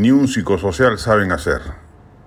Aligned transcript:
ni 0.00 0.10
un 0.10 0.28
psicosocial 0.28 0.98
saben 0.98 1.30
hacer. 1.30 1.60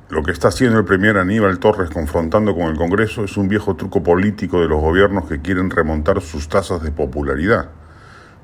Lo 0.09 0.21
que 0.21 0.31
está 0.31 0.49
haciendo 0.49 0.77
el 0.77 0.85
primer 0.85 1.17
Aníbal 1.17 1.57
Torres 1.57 1.89
confrontando 1.89 2.53
con 2.53 2.65
el 2.65 2.77
Congreso 2.77 3.23
es 3.23 3.35
un 3.35 3.47
viejo 3.47 3.75
truco 3.75 4.03
político 4.03 4.61
de 4.61 4.67
los 4.67 4.79
gobiernos 4.79 5.27
que 5.27 5.41
quieren 5.41 5.71
remontar 5.71 6.21
sus 6.21 6.47
tasas 6.47 6.83
de 6.83 6.91
popularidad. 6.91 7.71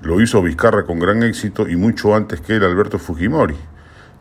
Lo 0.01 0.19
hizo 0.19 0.41
Vizcarra 0.41 0.83
con 0.83 0.97
gran 0.97 1.21
éxito 1.21 1.69
y 1.69 1.75
mucho 1.75 2.15
antes 2.15 2.41
que 2.41 2.55
él 2.55 2.63
Alberto 2.63 2.97
Fujimori, 2.97 3.55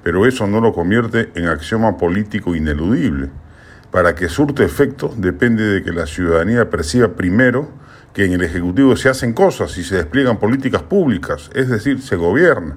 pero 0.02 0.26
eso 0.26 0.46
no 0.46 0.60
lo 0.60 0.74
convierte 0.74 1.32
en 1.36 1.46
axioma 1.46 1.96
político 1.96 2.54
ineludible. 2.54 3.30
Para 3.90 4.14
que 4.14 4.28
surte 4.28 4.62
efecto 4.62 5.14
depende 5.16 5.62
de 5.62 5.82
que 5.82 5.92
la 5.92 6.04
ciudadanía 6.04 6.68
perciba 6.68 7.14
primero 7.14 7.70
que 8.12 8.26
en 8.26 8.34
el 8.34 8.42
Ejecutivo 8.42 8.94
se 8.94 9.08
hacen 9.08 9.32
cosas 9.32 9.78
y 9.78 9.84
se 9.84 9.96
despliegan 9.96 10.38
políticas 10.38 10.82
públicas, 10.82 11.48
es 11.54 11.70
decir, 11.70 12.02
se 12.02 12.16
gobierna 12.16 12.76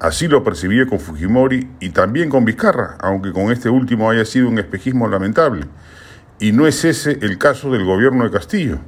Así 0.00 0.28
lo 0.28 0.44
percibí 0.44 0.86
con 0.86 1.00
Fujimori 1.00 1.68
y 1.80 1.90
también 1.90 2.30
con 2.30 2.44
Vizcarra, 2.44 2.96
aunque 3.00 3.32
con 3.32 3.50
este 3.50 3.68
último 3.68 4.08
haya 4.08 4.24
sido 4.24 4.48
un 4.48 4.60
espejismo 4.60 5.08
lamentable. 5.08 5.66
Y 6.38 6.52
no 6.52 6.68
es 6.68 6.84
ese 6.84 7.18
el 7.20 7.36
caso 7.36 7.72
del 7.72 7.84
gobierno 7.84 8.22
de 8.22 8.30
Castillo. 8.30 8.78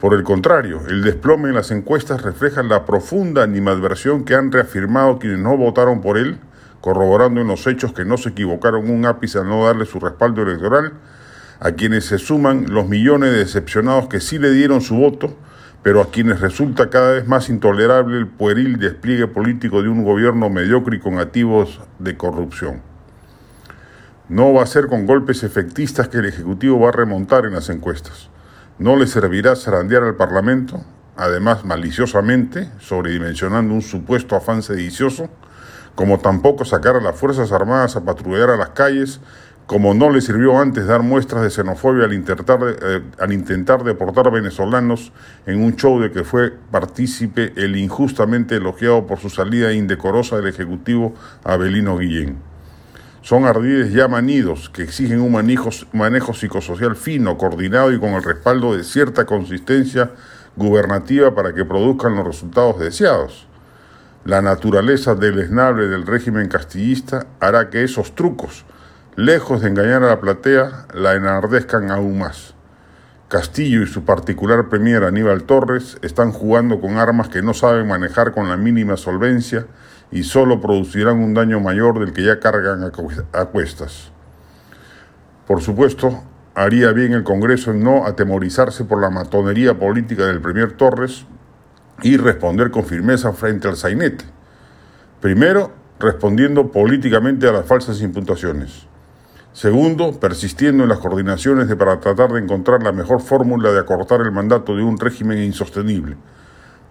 Por 0.00 0.14
el 0.14 0.22
contrario, 0.22 0.80
el 0.88 1.02
desplome 1.02 1.50
en 1.50 1.56
las 1.56 1.70
encuestas 1.70 2.22
refleja 2.22 2.62
la 2.62 2.86
profunda 2.86 3.42
animadversión 3.42 4.24
que 4.24 4.34
han 4.34 4.50
reafirmado 4.50 5.18
quienes 5.18 5.40
no 5.40 5.58
votaron 5.58 6.00
por 6.00 6.16
él, 6.16 6.38
corroborando 6.80 7.42
en 7.42 7.48
los 7.48 7.66
hechos 7.66 7.92
que 7.92 8.06
no 8.06 8.16
se 8.16 8.30
equivocaron 8.30 8.88
un 8.88 9.04
ápice 9.04 9.40
al 9.40 9.48
no 9.48 9.66
darle 9.66 9.84
su 9.84 10.00
respaldo 10.00 10.40
electoral, 10.40 10.94
a 11.60 11.72
quienes 11.72 12.06
se 12.06 12.16
suman 12.16 12.72
los 12.72 12.88
millones 12.88 13.32
de 13.32 13.38
decepcionados 13.38 14.08
que 14.08 14.20
sí 14.20 14.38
le 14.38 14.52
dieron 14.52 14.80
su 14.80 14.96
voto, 14.96 15.36
pero 15.82 16.00
a 16.00 16.10
quienes 16.10 16.40
resulta 16.40 16.90
cada 16.90 17.12
vez 17.12 17.26
más 17.26 17.48
intolerable 17.48 18.18
el 18.18 18.26
pueril 18.26 18.78
despliegue 18.78 19.26
político 19.26 19.82
de 19.82 19.88
un 19.88 20.04
gobierno 20.04 20.50
mediocre 20.50 20.96
y 20.96 21.00
con 21.00 21.18
activos 21.18 21.80
de 21.98 22.16
corrupción. 22.16 22.82
No 24.28 24.52
va 24.52 24.62
a 24.62 24.66
ser 24.66 24.88
con 24.88 25.06
golpes 25.06 25.42
efectistas 25.42 26.08
que 26.08 26.18
el 26.18 26.26
Ejecutivo 26.26 26.80
va 26.80 26.90
a 26.90 26.92
remontar 26.92 27.46
en 27.46 27.54
las 27.54 27.70
encuestas. 27.70 28.28
No 28.78 28.96
le 28.96 29.06
servirá 29.06 29.56
zarandear 29.56 30.02
al 30.02 30.16
Parlamento, 30.16 30.84
además 31.16 31.64
maliciosamente, 31.64 32.70
sobredimensionando 32.78 33.72
un 33.72 33.82
supuesto 33.82 34.36
afán 34.36 34.62
sedicioso, 34.62 35.30
como 35.94 36.18
tampoco 36.20 36.64
sacar 36.64 36.96
a 36.96 37.00
las 37.00 37.16
Fuerzas 37.16 37.50
Armadas 37.50 37.96
a 37.96 38.04
patrullar 38.04 38.50
a 38.50 38.56
las 38.56 38.68
calles 38.68 39.20
como 39.68 39.92
no 39.92 40.08
le 40.08 40.22
sirvió 40.22 40.58
antes 40.58 40.86
dar 40.86 41.02
muestras 41.02 41.42
de 41.42 41.50
xenofobia 41.50 42.06
al 42.06 42.14
intentar, 42.14 42.58
eh, 42.80 43.02
al 43.18 43.84
deportar 43.84 44.30
venezolanos 44.30 45.12
en 45.44 45.62
un 45.62 45.76
show 45.76 46.00
de 46.00 46.10
que 46.10 46.24
fue 46.24 46.54
partícipe 46.70 47.52
el 47.54 47.76
injustamente 47.76 48.56
elogiado 48.56 49.06
por 49.06 49.18
su 49.18 49.28
salida 49.28 49.74
indecorosa 49.74 50.36
del 50.36 50.46
Ejecutivo 50.46 51.12
Abelino 51.44 51.98
Guillén. 51.98 52.38
Son 53.20 53.44
ardides 53.44 53.92
ya 53.92 54.08
manidos 54.08 54.70
que 54.70 54.84
exigen 54.84 55.20
un 55.20 55.32
manejo, 55.32 55.68
manejo 55.92 56.32
psicosocial 56.32 56.96
fino, 56.96 57.36
coordinado 57.36 57.92
y 57.92 58.00
con 58.00 58.14
el 58.14 58.22
respaldo 58.22 58.74
de 58.74 58.84
cierta 58.84 59.26
consistencia 59.26 60.12
gubernativa 60.56 61.34
para 61.34 61.52
que 61.52 61.66
produzcan 61.66 62.16
los 62.16 62.26
resultados 62.26 62.80
deseados. 62.80 63.46
La 64.24 64.40
naturaleza 64.40 65.14
deleznable 65.14 65.88
del 65.88 66.06
régimen 66.06 66.48
castillista 66.48 67.26
hará 67.38 67.68
que 67.68 67.84
esos 67.84 68.14
trucos, 68.14 68.64
lejos 69.18 69.62
de 69.62 69.68
engañar 69.68 70.04
a 70.04 70.10
la 70.10 70.20
platea, 70.20 70.86
la 70.94 71.16
enardezcan 71.16 71.90
aún 71.90 72.20
más. 72.20 72.54
Castillo 73.26 73.82
y 73.82 73.86
su 73.88 74.04
particular 74.04 74.68
premier 74.68 75.02
Aníbal 75.02 75.42
Torres 75.42 75.98
están 76.02 76.30
jugando 76.30 76.80
con 76.80 76.98
armas 76.98 77.28
que 77.28 77.42
no 77.42 77.52
saben 77.52 77.88
manejar 77.88 78.30
con 78.30 78.48
la 78.48 78.56
mínima 78.56 78.96
solvencia 78.96 79.66
y 80.12 80.22
solo 80.22 80.60
producirán 80.60 81.18
un 81.18 81.34
daño 81.34 81.58
mayor 81.58 81.98
del 81.98 82.12
que 82.12 82.22
ya 82.22 82.38
cargan 82.38 82.84
a 83.32 83.44
cuestas. 83.46 84.12
Por 85.48 85.62
supuesto, 85.62 86.22
haría 86.54 86.92
bien 86.92 87.12
el 87.12 87.24
Congreso 87.24 87.72
en 87.72 87.82
no 87.82 88.06
atemorizarse 88.06 88.84
por 88.84 89.00
la 89.00 89.10
matonería 89.10 89.76
política 89.76 90.26
del 90.26 90.40
premier 90.40 90.76
Torres 90.76 91.26
y 92.04 92.18
responder 92.18 92.70
con 92.70 92.84
firmeza 92.84 93.32
frente 93.32 93.66
al 93.66 93.76
sainete. 93.76 94.24
Primero, 95.20 95.72
respondiendo 95.98 96.70
políticamente 96.70 97.48
a 97.48 97.52
las 97.52 97.66
falsas 97.66 98.00
imputaciones. 98.00 98.86
Segundo, 99.52 100.18
persistiendo 100.20 100.84
en 100.84 100.88
las 100.88 100.98
coordinaciones 100.98 101.68
de 101.68 101.76
para 101.76 101.98
tratar 102.00 102.32
de 102.32 102.40
encontrar 102.40 102.82
la 102.82 102.92
mejor 102.92 103.20
fórmula 103.20 103.72
de 103.72 103.80
acortar 103.80 104.20
el 104.20 104.30
mandato 104.30 104.76
de 104.76 104.82
un 104.82 104.98
régimen 104.98 105.42
insostenible. 105.42 106.16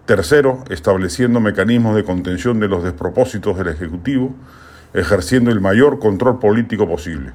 Tercero, 0.04 0.64
estableciendo 0.68 1.40
mecanismos 1.40 1.94
de 1.94 2.04
contención 2.04 2.60
de 2.60 2.68
los 2.68 2.82
despropósitos 2.82 3.56
del 3.56 3.68
Ejecutivo, 3.68 4.34
ejerciendo 4.94 5.50
el 5.50 5.60
mayor 5.60 5.98
control 5.98 6.38
político 6.38 6.88
posible. 6.88 7.32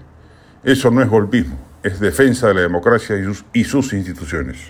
Eso 0.63 0.91
no 0.91 1.01
es 1.01 1.09
golpismo, 1.09 1.57
es 1.83 1.99
defensa 1.99 2.47
de 2.47 2.55
la 2.55 2.61
democracia 2.61 3.17
y 3.17 3.23
sus, 3.23 3.45
y 3.53 3.63
sus 3.63 3.93
instituciones. 3.93 4.65